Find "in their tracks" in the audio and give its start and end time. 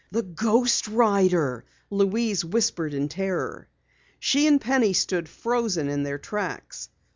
5.89-6.89